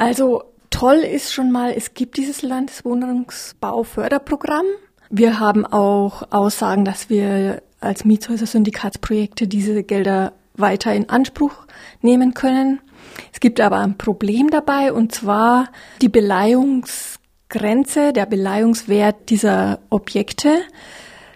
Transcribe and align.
Also 0.00 0.42
toll 0.70 0.96
ist 0.96 1.32
schon 1.34 1.52
mal, 1.52 1.74
es 1.76 1.92
gibt 1.92 2.16
dieses 2.16 2.40
Landeswohnungsbauförderprogramm. 2.40 4.64
Wir 5.10 5.38
haben 5.38 5.66
auch 5.66 6.22
Aussagen, 6.30 6.86
dass 6.86 7.10
wir 7.10 7.60
als 7.80 8.06
Mietshäuser-Syndikatsprojekte 8.06 9.46
diese 9.46 9.82
Gelder 9.82 10.32
weiter 10.54 10.94
in 10.94 11.10
Anspruch 11.10 11.52
nehmen 12.00 12.32
können. 12.32 12.80
Es 13.30 13.40
gibt 13.40 13.60
aber 13.60 13.80
ein 13.80 13.98
Problem 13.98 14.48
dabei 14.48 14.94
und 14.94 15.14
zwar 15.14 15.68
die 16.00 16.08
Beleihungsgrenze, 16.08 18.14
der 18.14 18.24
Beleihungswert 18.24 19.28
dieser 19.28 19.80
Objekte. 19.90 20.62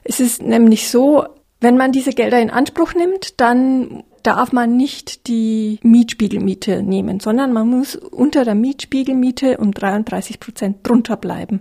Es 0.04 0.20
ist 0.20 0.40
nämlich 0.40 0.88
so, 0.88 1.26
wenn 1.60 1.76
man 1.76 1.92
diese 1.92 2.12
Gelder 2.12 2.40
in 2.40 2.48
Anspruch 2.48 2.94
nimmt, 2.94 3.42
dann 3.42 4.04
darf 4.24 4.52
man 4.52 4.76
nicht 4.76 5.28
die 5.28 5.78
Mietspiegelmiete 5.82 6.82
nehmen, 6.82 7.20
sondern 7.20 7.52
man 7.52 7.68
muss 7.68 7.94
unter 7.94 8.44
der 8.44 8.56
Mietspiegelmiete 8.56 9.58
um 9.58 9.72
33 9.72 10.40
Prozent 10.40 10.78
drunter 10.82 11.16
bleiben. 11.16 11.60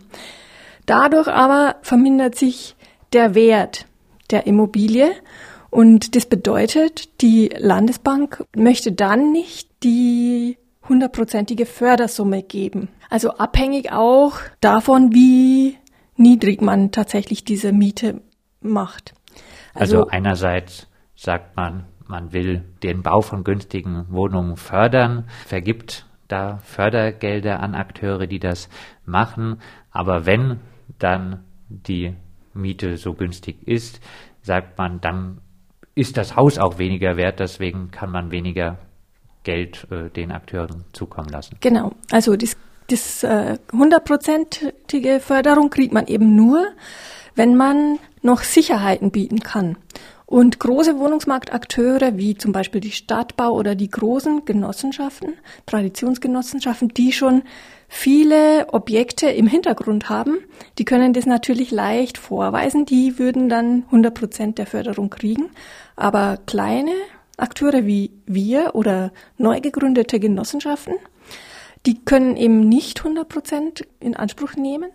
Dadurch 0.86 1.28
aber 1.28 1.76
vermindert 1.82 2.36
sich 2.36 2.76
der 3.14 3.36
Wert 3.36 3.86
der 4.32 4.48
Immobilie 4.48 5.12
und 5.70 6.16
das 6.16 6.26
bedeutet, 6.26 7.22
die 7.22 7.50
Landesbank 7.58 8.46
möchte 8.56 8.92
dann 8.92 9.32
nicht 9.32 9.70
die 9.84 10.58
hundertprozentige 10.88 11.66
Fördersumme 11.66 12.44
geben. 12.44 12.90
Also 13.10 13.32
abhängig 13.32 13.92
auch 13.92 14.38
davon, 14.62 15.14
wie 15.14 15.78
niedrig 16.16 16.62
man 16.62 16.92
tatsächlich 16.92 17.44
diese 17.44 17.74
Miete 17.74 18.22
macht. 18.62 19.14
Also, 19.74 19.98
also 19.98 20.10
einerseits 20.10 20.88
sagt 21.16 21.56
man, 21.56 21.86
man 22.08 22.34
will 22.34 22.64
den 22.82 23.02
Bau 23.02 23.22
von 23.22 23.44
günstigen 23.44 24.06
Wohnungen 24.10 24.58
fördern, 24.58 25.26
vergibt 25.46 26.06
da 26.28 26.58
Fördergelder 26.64 27.60
an 27.60 27.76
Akteure, 27.76 28.28
die 28.28 28.40
das 28.40 28.70
machen. 29.06 29.60
Aber 29.92 30.26
wenn 30.26 30.60
dann 31.00 31.44
die 31.68 32.16
Miete 32.54 32.98
so 32.98 33.14
günstig 33.14 33.68
ist, 33.68 34.00
sagt 34.42 34.78
man, 34.78 35.02
dann 35.02 35.40
ist 35.96 36.18
das 36.18 36.36
Haus 36.36 36.58
auch 36.58 36.78
weniger 36.78 37.18
wert, 37.18 37.40
deswegen 37.40 37.92
kann 37.92 38.12
man 38.12 38.32
weniger 38.32 38.78
Geld 39.44 39.88
äh, 39.92 40.10
den 40.10 40.32
Akteuren 40.32 40.86
zukommen 40.94 41.30
lassen. 41.30 41.58
Genau, 41.60 41.94
also 42.12 42.36
das, 42.36 42.58
das 42.88 43.24
äh, 43.24 43.58
hundertprozentige 43.72 45.20
Förderung 45.20 45.70
kriegt 45.70 45.94
man 45.94 46.08
eben 46.08 46.36
nur, 46.36 46.66
wenn 47.36 47.56
man 47.56 48.00
noch 48.22 48.42
Sicherheiten 48.42 49.12
bieten 49.12 49.40
kann. 49.42 49.78
Und 50.34 50.60
große 50.60 50.98
Wohnungsmarktakteure 50.98 52.18
wie 52.18 52.36
zum 52.36 52.54
Beispiel 52.54 52.82
die 52.82 52.90
Stadtbau 52.90 53.52
oder 53.52 53.76
die 53.76 53.92
großen 53.92 54.46
Genossenschaften, 54.46 55.34
Traditionsgenossenschaften, 55.68 56.88
die 56.88 57.12
schon 57.12 57.44
viele 57.88 58.66
Objekte 58.74 59.28
im 59.28 59.46
Hintergrund 59.46 60.10
haben, 60.10 60.40
die 60.80 60.86
können 60.86 61.14
das 61.14 61.28
natürlich 61.28 61.70
leicht 61.70 62.18
vorweisen. 62.18 62.86
Die 62.86 63.20
würden 63.20 63.48
dann 63.48 63.84
100 63.86 64.12
Prozent 64.16 64.58
der 64.58 64.66
Förderung 64.66 65.12
kriegen. 65.12 65.52
Aber 65.96 66.40
kleine 66.48 66.94
Akteure 67.38 67.86
wie 67.86 68.10
wir 68.26 68.74
oder 68.74 69.12
neu 69.38 69.62
gegründete 69.62 70.20
Genossenschaften, 70.20 70.96
die 71.86 72.04
können 72.06 72.38
eben 72.38 72.68
nicht 72.68 73.02
100 73.02 73.30
Prozent 73.30 73.86
in 74.00 74.16
Anspruch 74.16 74.56
nehmen 74.56 74.90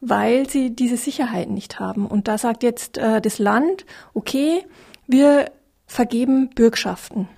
weil 0.00 0.48
sie 0.48 0.74
diese 0.74 0.96
Sicherheit 0.96 1.50
nicht 1.50 1.78
haben. 1.78 2.06
Und 2.06 2.28
da 2.28 2.38
sagt 2.38 2.62
jetzt 2.62 2.98
äh, 2.98 3.20
das 3.20 3.38
Land, 3.38 3.84
okay, 4.14 4.64
wir 5.06 5.50
vergeben 5.86 6.50
Bürgschaften. 6.50 7.28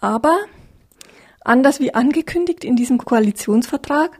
Aber 0.00 0.36
anders 1.42 1.80
wie 1.80 1.94
angekündigt 1.94 2.64
in 2.64 2.76
diesem 2.76 2.98
Koalitionsvertrag 2.98 4.18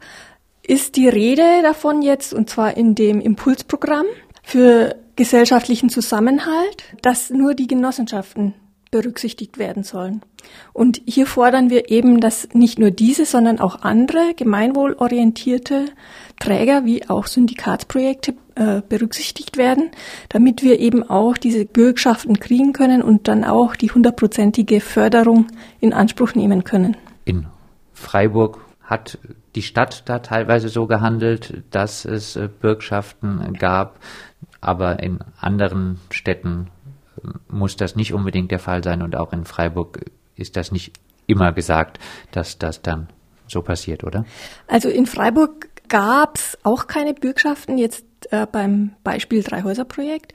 ist 0.62 0.96
die 0.96 1.08
Rede 1.08 1.62
davon 1.62 2.02
jetzt, 2.02 2.34
und 2.34 2.50
zwar 2.50 2.76
in 2.76 2.94
dem 2.94 3.20
Impulsprogramm 3.20 4.06
für 4.42 4.96
gesellschaftlichen 5.16 5.88
Zusammenhalt, 5.88 6.84
dass 7.02 7.30
nur 7.30 7.54
die 7.54 7.66
Genossenschaften 7.66 8.54
berücksichtigt 8.90 9.58
werden 9.58 9.82
sollen. 9.82 10.22
Und 10.72 11.00
hier 11.06 11.26
fordern 11.26 11.70
wir 11.70 11.90
eben, 11.90 12.20
dass 12.20 12.48
nicht 12.52 12.78
nur 12.78 12.90
diese, 12.90 13.26
sondern 13.26 13.58
auch 13.58 13.82
andere 13.82 14.34
gemeinwohlorientierte 14.36 15.86
Träger 16.38 16.84
wie 16.84 17.08
auch 17.08 17.26
Syndikatsprojekte 17.26 18.34
äh, 18.54 18.82
berücksichtigt 18.88 19.56
werden, 19.56 19.90
damit 20.28 20.62
wir 20.62 20.78
eben 20.78 21.08
auch 21.08 21.36
diese 21.36 21.64
Bürgschaften 21.64 22.38
kriegen 22.38 22.72
können 22.72 23.02
und 23.02 23.28
dann 23.28 23.44
auch 23.44 23.76
die 23.76 23.90
hundertprozentige 23.90 24.80
Förderung 24.80 25.48
in 25.80 25.92
Anspruch 25.92 26.34
nehmen 26.34 26.64
können. 26.64 26.96
In 27.24 27.46
Freiburg 27.92 28.60
hat 28.82 29.18
die 29.54 29.62
Stadt 29.62 30.04
da 30.06 30.20
teilweise 30.20 30.68
so 30.68 30.86
gehandelt, 30.86 31.62
dass 31.70 32.04
es 32.04 32.36
äh, 32.36 32.48
Bürgschaften 32.48 33.54
gab, 33.58 33.98
aber 34.60 35.02
in 35.02 35.18
anderen 35.40 36.00
Städten 36.10 36.68
muss 37.48 37.76
das 37.76 37.96
nicht 37.96 38.12
unbedingt 38.12 38.50
der 38.50 38.58
Fall 38.58 38.82
sein 38.82 39.02
und 39.02 39.16
auch 39.16 39.32
in 39.32 39.44
Freiburg 39.44 40.00
ist 40.36 40.56
das 40.56 40.72
nicht 40.72 40.92
immer 41.26 41.52
gesagt, 41.52 41.98
dass 42.32 42.58
das 42.58 42.82
dann 42.82 43.08
so 43.46 43.62
passiert, 43.62 44.04
oder? 44.04 44.24
Also 44.66 44.88
in 44.88 45.06
Freiburg 45.06 45.68
gab 45.88 46.36
es 46.36 46.58
auch 46.62 46.86
keine 46.86 47.14
Bürgschaften, 47.14 47.78
jetzt 47.78 48.04
äh, 48.30 48.46
beim 48.50 48.92
Beispiel 49.04 49.42
Dreihäuser-Projekt. 49.42 50.32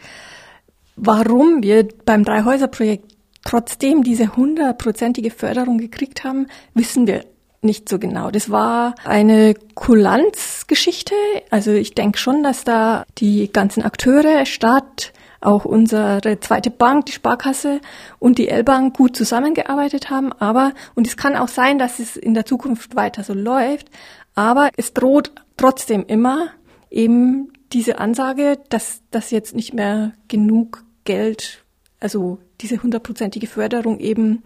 Warum 0.96 1.64
wir 1.64 1.88
beim 2.06 2.24
Dreihäuser-Projekt 2.24 3.14
trotzdem 3.44 4.04
diese 4.04 4.36
hundertprozentige 4.36 5.32
Förderung 5.32 5.78
gekriegt 5.78 6.24
haben, 6.24 6.48
wissen 6.74 7.08
wir 7.08 7.26
nicht 7.62 7.88
so 7.88 7.98
genau. 7.98 8.30
Das 8.30 8.50
war 8.50 8.96
eine 9.06 9.54
Kulanzgeschichte. 9.76 11.16
Also 11.50 11.72
ich 11.72 11.96
denke 11.96 12.18
schon, 12.18 12.44
dass 12.44 12.64
da 12.64 13.06
die 13.18 13.52
ganzen 13.52 13.84
Akteure, 13.84 14.46
Stadt, 14.46 15.14
auch 15.46 15.66
unsere 15.66 16.40
zweite 16.40 16.72
Bank, 16.72 17.08
die 17.08 17.12
Sparkasse 17.12 17.82
und 18.20 18.38
die 18.38 18.50
L-Bank 18.50 18.96
gut 18.96 19.16
zusammengearbeitet 19.16 20.10
haben. 20.10 20.32
Aber, 20.34 20.74
und 20.96 21.08
es 21.08 21.18
kann 21.18 21.36
auch 21.36 21.48
sein, 21.48 21.80
dass 21.80 22.00
es 22.00 22.16
in 22.16 22.34
der 22.34 22.46
Zukunft 22.46 22.96
weiter 22.96 23.24
so 23.24 23.34
läuft, 23.34 23.90
aber 24.36 24.70
es 24.78 24.94
droht 24.94 25.32
trotzdem 25.58 26.06
immer 26.06 26.50
eben 26.90 27.54
diese 27.72 28.00
Ansage, 28.00 28.60
dass 28.70 29.02
das 29.12 29.32
jetzt 29.32 29.56
nicht 29.56 29.74
mehr 29.74 30.14
genug 30.28 30.84
Geld, 31.06 31.64
also 32.00 32.40
diese 32.62 32.82
hundertprozentige 32.82 33.48
Förderung 33.48 34.00
eben 34.00 34.44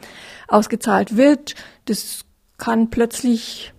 ausgezahlt 0.48 1.18
wird. 1.18 1.56
Das 1.86 2.26
kann 2.58 2.90
plötzlich 2.90 3.74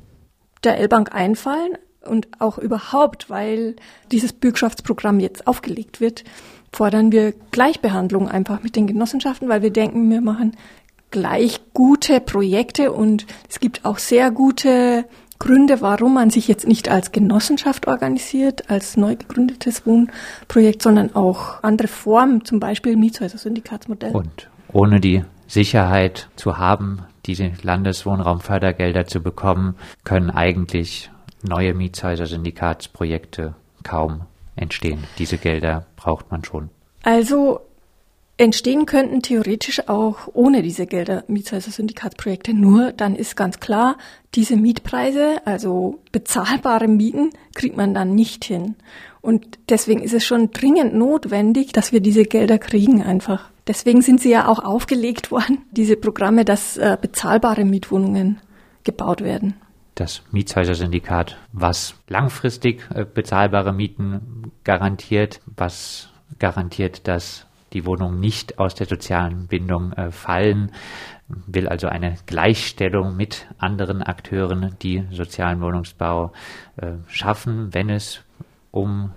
der 0.65 0.79
L-Bank 0.79 1.15
einfallen 1.15 1.77
und 2.05 2.29
auch 2.41 2.59
überhaupt, 2.59 3.31
weil 3.31 3.77
dieses 4.13 4.33
Bürgschaftsprogramm 4.33 5.21
jetzt 5.21 5.47
aufgelegt 5.47 6.01
wird 6.01 6.25
fordern 6.73 7.13
wir 7.13 7.33
Gleichbehandlung 7.51 8.29
einfach 8.29 8.63
mit 8.63 8.77
den 8.77 8.87
Genossenschaften, 8.87 9.49
weil 9.49 9.63
wir 9.63 9.73
denken, 9.73 10.11
wir 10.11 10.21
machen 10.21 10.57
gleich 11.11 11.61
gute 11.73 12.21
Projekte 12.21 12.93
und 12.93 13.27
es 13.49 13.61
gibt 13.61 13.85
auch 13.85 13.99
sehr 13.99 14.31
gute 14.31 15.05
Gründe, 15.39 15.81
warum 15.81 16.15
man 16.15 16.31
sich 16.31 16.49
jetzt 16.49 16.67
nicht 16.67 16.89
als 16.89 17.13
Genossenschaft 17.13 17.87
organisiert, 17.87 18.71
als 18.71 18.97
neu 18.97 19.15
gegründetes 19.15 19.87
Wohnprojekt, 19.87 20.83
sondern 20.83 21.15
auch 21.15 21.63
andere 21.63 21.89
Formen, 21.89 22.45
zum 22.45 22.59
Beispiel 22.59 22.97
Mietshäuser-Syndikatsmodell. 22.97 24.13
Und 24.13 24.51
ohne 24.73 25.01
die 25.01 25.25
Sicherheit 25.47 26.29
zu 26.37 26.59
haben, 26.59 27.05
diese 27.25 27.53
Landeswohnraumfördergelder 27.63 29.07
zu 29.07 29.23
bekommen, 29.23 29.77
können 30.05 30.31
eigentlich 30.31 31.11
neue 31.43 31.73
Mietshäuser-Syndikatsprojekte 31.73 33.55
kaum 33.85 34.23
entstehen. 34.59 35.05
Diese 35.19 35.39
Gelder 35.39 35.87
braucht 35.97 36.31
man 36.31 36.45
schon. 36.45 36.71
Also 37.03 37.61
entstehen 38.37 38.87
könnten 38.87 39.21
theoretisch 39.23 39.89
auch 39.89 40.29
ohne 40.33 40.63
diese 40.63 40.87
Gelder 40.87 41.25
Mietshäuser-Syndikatsprojekte. 41.27 42.55
Nur 42.55 42.93
dann 42.93 43.17
ist 43.17 43.37
ganz 43.37 43.61
klar, 43.61 43.99
diese 44.35 44.57
Mietpreise, 44.57 45.45
also 45.45 45.99
bezahlbare 46.13 46.89
Mieten, 46.89 47.31
kriegt 47.55 47.77
man 47.77 47.95
dann 47.95 48.15
nicht 48.15 48.45
hin. 48.45 48.77
Und 49.21 49.59
deswegen 49.69 50.01
ist 50.01 50.15
es 50.15 50.25
schon 50.25 50.53
dringend 50.53 50.95
notwendig, 50.95 51.73
dass 51.73 51.93
wir 51.93 52.01
diese 52.01 52.23
Gelder 52.23 52.59
kriegen 52.59 53.03
einfach. 53.03 53.51
Deswegen 53.67 54.01
sind 54.01 54.21
sie 54.21 54.31
ja 54.31 54.47
auch 54.47 54.61
aufgelegt 54.61 55.31
worden, 55.33 55.63
diese 55.73 55.97
Programme, 55.97 56.45
dass 56.45 56.77
äh, 56.77 56.97
bezahlbare 57.01 57.65
Mietwohnungen 57.65 58.41
gebaut 58.85 59.23
werden 59.23 59.57
das 59.99 60.23
Mietshäuser-Syndikat, 60.33 61.37
was 61.53 61.95
langfristig 62.09 62.89
äh, 62.95 63.05
bezahlbare 63.05 63.73
Mieten 63.73 64.53
garantiert, 64.65 65.41
was 65.57 66.11
garantiert, 66.39 67.09
dass 67.09 67.47
die 67.73 67.85
Wohnungen 67.85 68.21
nicht 68.21 68.59
aus 68.59 68.75
der 68.75 68.87
sozialen 68.87 69.47
Bindung 69.47 69.93
äh, 69.93 70.11
fallen, 70.11 70.73
will 71.29 71.69
also 71.69 71.89
eine 71.89 72.15
Gleichstellung 72.27 73.17
mit 73.17 73.47
anderen 73.59 74.03
Akteuren, 74.03 74.77
die 74.81 75.07
sozialen 75.11 75.61
Wohnungsbau 75.61 76.33
äh, 76.77 76.93
schaffen, 77.09 77.75
wenn 77.75 77.91
es 77.91 78.23
um 78.71 79.13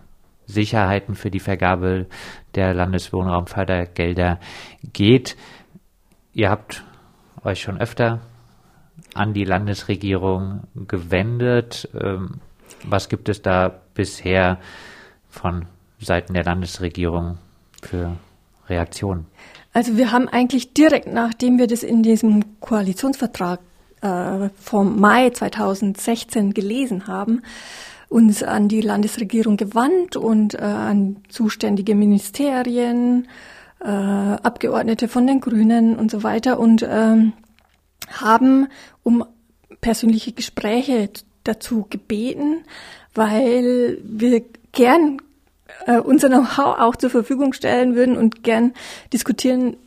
Sicherheiten 0.46 1.16
für 1.16 1.32
die 1.32 1.40
Vergabe 1.40 2.08
der 2.56 2.74
Landeswohnraumfördergelder 2.74 4.40
geht. 4.92 5.38
Ihr 6.34 6.50
habt 6.50 6.84
euch 7.44 7.62
schon 7.62 7.80
öfter 7.80 8.20
an 9.14 9.34
die 9.34 9.44
Landesregierung 9.44 10.62
gewendet. 10.88 11.90
Ähm, 12.00 12.36
was 12.84 13.10
gibt 13.10 13.30
es 13.30 13.42
da 13.42 13.72
bisher 13.94 14.60
von 15.30 15.66
Seiten 16.00 16.34
der 16.34 16.44
Landesregierung 16.44 17.38
für 17.82 18.16
Reaktionen? 18.68 19.26
Also 19.74 19.98
wir 19.98 20.12
haben 20.12 20.28
eigentlich 20.28 20.74
direkt 20.74 21.08
nachdem 21.08 21.58
wir 21.58 21.68
das 21.68 21.84
in 21.84 22.04
diesem 22.04 22.60
Koalitionsvertrag 22.60 23.60
äh, 24.02 24.50
vom 24.56 25.00
Mai 25.00 25.30
2016 25.30 26.54
gelesen 26.54 27.08
haben, 27.08 27.44
uns 28.10 28.44
an 28.44 28.68
die 28.68 28.82
Landesregierung 28.82 29.58
gewandt 29.58 30.18
und 30.18 30.56
äh, 30.56 30.58
an 30.58 31.18
zuständige 31.30 31.96
Ministerien, 31.96 33.28
äh, 33.80 33.88
Abgeordnete 33.88 35.08
von 35.08 35.26
den 35.26 35.40
Grünen 35.40 35.96
und 35.96 36.12
so 36.12 36.24
weiter 36.24 36.60
und 36.60 36.86
ähm, 36.88 37.34
haben 38.12 38.68
um 39.04 39.26
persönliche 39.82 40.32
Gespräche 40.32 41.10
dazu 41.44 41.88
gebeten, 41.90 42.64
weil 43.14 43.98
wir 44.04 44.44
gern 44.72 45.18
äh, 45.86 46.00
unser 46.00 46.30
Know-how 46.30 46.80
auch 46.80 46.96
zur 46.96 47.10
Verfügung 47.10 47.54
stellen 47.54 47.96
würden 47.96 48.18
und 48.18 48.44
gern 48.44 48.74
diskutieren 49.12 49.78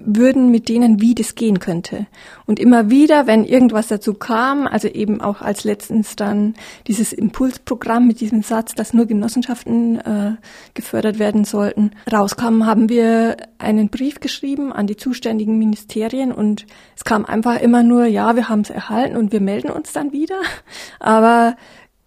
würden 0.00 0.50
mit 0.50 0.68
denen, 0.68 1.00
wie 1.00 1.14
das 1.14 1.34
gehen 1.34 1.60
könnte. 1.60 2.06
Und 2.46 2.58
immer 2.58 2.90
wieder, 2.90 3.26
wenn 3.26 3.44
irgendwas 3.44 3.88
dazu 3.88 4.14
kam, 4.14 4.66
also 4.66 4.88
eben 4.88 5.20
auch 5.20 5.42
als 5.42 5.64
letztens 5.64 6.16
dann 6.16 6.54
dieses 6.86 7.12
Impulsprogramm 7.12 8.06
mit 8.06 8.20
diesem 8.20 8.42
Satz, 8.42 8.74
dass 8.74 8.94
nur 8.94 9.06
Genossenschaften 9.06 9.98
äh, 10.00 10.32
gefördert 10.74 11.18
werden 11.18 11.44
sollten, 11.44 11.92
rauskam, 12.10 12.64
haben 12.64 12.88
wir 12.88 13.36
einen 13.58 13.90
Brief 13.90 14.20
geschrieben 14.20 14.72
an 14.72 14.86
die 14.86 14.96
zuständigen 14.96 15.58
Ministerien 15.58 16.32
und 16.32 16.66
es 16.96 17.04
kam 17.04 17.24
einfach 17.24 17.60
immer 17.60 17.82
nur, 17.82 18.06
ja, 18.06 18.36
wir 18.36 18.48
haben 18.48 18.62
es 18.62 18.70
erhalten 18.70 19.16
und 19.16 19.32
wir 19.32 19.40
melden 19.40 19.70
uns 19.70 19.92
dann 19.92 20.12
wieder, 20.12 20.40
aber 20.98 21.56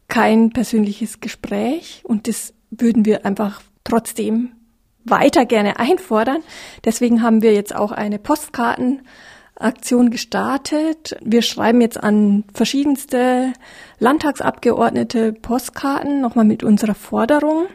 kein 0.08 0.50
persönliches 0.52 1.20
Gespräch 1.20 2.02
und 2.04 2.28
das 2.28 2.54
würden 2.72 3.06
wir 3.06 3.26
einfach 3.26 3.62
trotzdem 3.84 4.52
weiter 5.06 5.46
gerne 5.46 5.80
einfordern. 5.80 6.42
Deswegen 6.86 7.22
haben 7.22 7.42
wir 7.42 7.54
jetzt 7.54 7.76
auch 7.76 7.92
eine 7.92 8.20
Postkartenaktion 8.20 10.12
gestartet. 10.12 11.16
Wir 11.22 11.42
schreiben 11.42 11.82
jetzt 11.82 12.02
an 12.02 12.44
verschiedenste 12.54 13.54
Landtagsabgeordnete 14.00 15.34
Postkarten 15.34 16.22
nochmal 16.22 16.46
mit 16.46 16.64
unserer 16.64 16.96
Forderung 16.96 17.68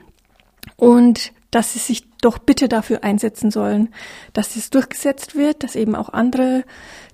und 0.77 1.33
dass 1.51 1.73
sie 1.73 1.79
sich 1.79 2.05
doch 2.21 2.39
bitte 2.39 2.69
dafür 2.69 3.05
einsetzen 3.05 3.51
sollen, 3.51 3.89
dass 4.33 4.57
es 4.57 4.71
durchgesetzt 4.71 5.37
wird, 5.37 5.63
dass 5.63 5.77
eben 5.77 5.95
auch 5.95 6.11
andere 6.11 6.65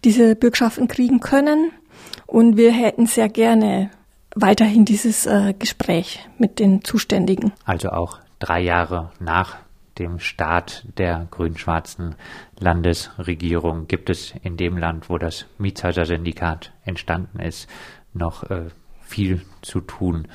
diese 0.05 0.35
Bürgschaften 0.35 0.89
kriegen 0.89 1.21
können. 1.21 1.71
Und 2.27 2.57
wir 2.57 2.73
hätten 2.73 3.07
sehr 3.07 3.29
gerne 3.29 3.91
weiterhin 4.35 4.85
dieses 4.85 5.27
äh, 5.27 5.55
Gespräch 5.59 6.27
mit 6.39 6.59
den 6.59 6.83
Zuständigen. 6.83 7.53
Also 7.65 7.91
auch 7.91 8.19
drei 8.39 8.61
Jahre 8.61 9.13
nach 9.21 9.57
dem 9.99 10.19
Start 10.19 10.87
der 10.99 11.27
grün-schwarzen 11.31 12.17
Landesregierung 12.59 13.87
gibt 13.87 14.11
es 14.11 14.35
in 14.43 14.57
dem 14.57 14.77
Land, 14.77 15.09
wo 15.09 15.19
das 15.19 15.47
Mietshäuser-Syndikat 15.59 16.73
entstanden 16.85 17.41
ist, 17.41 17.69
noch 18.13 18.43
äh, 18.51 18.67
viel 19.03 19.43
zu 19.63 19.81
tun 19.81 20.29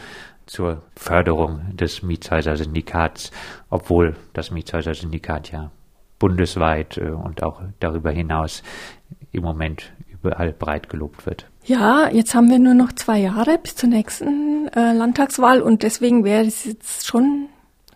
zur 0.45 0.81
Förderung 0.95 1.75
des 1.75 2.01
Mietshäuser-Syndikats, 2.01 3.31
obwohl 3.69 4.15
das 4.33 4.51
Mietshäuser-Syndikat 4.51 5.51
ja 5.51 5.71
bundesweit 6.17 6.97
äh, 6.97 7.09
und 7.09 7.43
auch 7.43 7.61
darüber 7.79 8.11
hinaus 8.11 8.63
im 9.31 9.43
Moment 9.43 9.91
überall 10.11 10.51
breit 10.51 10.89
gelobt 10.89 11.25
wird. 11.25 11.47
Ja, 11.63 12.09
jetzt 12.09 12.35
haben 12.35 12.49
wir 12.49 12.59
nur 12.59 12.73
noch 12.73 12.91
zwei 12.93 13.19
Jahre 13.19 13.57
bis 13.57 13.75
zur 13.75 13.89
nächsten 13.89 14.67
äh, 14.69 14.93
Landtagswahl 14.93 15.61
und 15.61 15.83
deswegen 15.83 16.23
wäre 16.23 16.45
es 16.45 16.65
jetzt 16.65 17.07
schon 17.07 17.47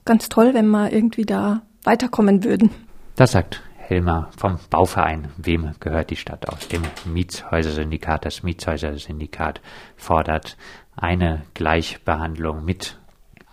ganz 0.05 0.29
toll, 0.29 0.53
wenn 0.53 0.67
wir 0.69 0.91
irgendwie 0.91 1.25
da 1.25 1.61
weiterkommen 1.83 2.43
würden. 2.43 2.71
Das 3.15 3.31
sagt 3.31 3.61
Helmer 3.77 4.29
vom 4.37 4.59
Bauverein. 4.69 5.29
Wem 5.37 5.71
gehört 5.79 6.09
die 6.09 6.15
Stadt 6.15 6.47
aus 6.49 6.67
dem 6.67 6.83
Mietshäuser-Syndikat? 7.05 8.25
Das 8.25 8.43
Mietshäuser-Syndikat 8.43 9.61
fordert 9.97 10.57
eine 10.95 11.43
Gleichbehandlung 11.53 12.63
mit 12.63 12.97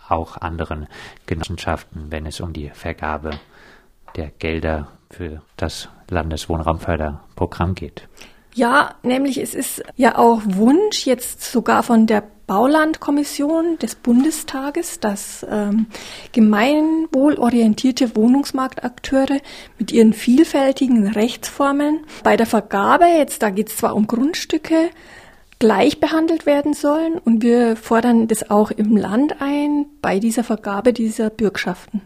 auch 0.07 0.37
anderen 0.37 0.87
Genossenschaften, 1.25 2.11
wenn 2.11 2.25
es 2.25 2.39
um 2.41 2.53
die 2.53 2.69
Vergabe 2.69 3.31
der 4.15 4.29
Gelder 4.29 4.87
für 5.09 5.41
das 5.57 5.89
Landeswohnraumförderprogramm 6.09 7.75
geht. 7.75 8.07
Ja, 8.53 8.95
nämlich 9.03 9.37
es 9.37 9.55
ist 9.55 9.83
ja 9.95 10.17
auch 10.17 10.41
Wunsch 10.45 11.05
jetzt 11.05 11.43
sogar 11.43 11.83
von 11.83 12.05
der 12.05 12.23
Baulandkommission 12.47 13.77
des 13.77 13.95
Bundestages, 13.95 14.99
dass 14.99 15.45
ähm, 15.49 15.85
gemeinwohlorientierte 16.33 18.13
Wohnungsmarktakteure 18.17 19.39
mit 19.79 19.93
ihren 19.93 20.11
vielfältigen 20.11 21.07
Rechtsformen 21.07 22.01
bei 22.25 22.35
der 22.35 22.45
Vergabe, 22.45 23.05
jetzt 23.05 23.41
da 23.41 23.51
geht 23.51 23.69
es 23.69 23.77
zwar 23.77 23.95
um 23.95 24.05
Grundstücke, 24.05 24.89
gleich 25.59 26.01
behandelt 26.01 26.45
werden 26.45 26.73
sollen 26.73 27.19
und 27.19 27.41
wir 27.41 27.77
fordern 27.77 28.27
das 28.27 28.49
auch 28.49 28.71
im 28.71 28.97
Land 28.97 29.35
ein 29.39 29.85
bei 30.01 30.19
dieser 30.19 30.43
Vergabe 30.43 30.91
dieser 30.91 31.29
Bürgschaften. 31.29 32.01